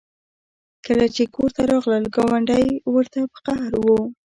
[0.85, 3.99] کله چې کور ته راغلل ګاونډۍ ورته په قهر وه